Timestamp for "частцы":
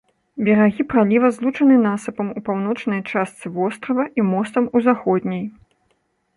3.11-3.45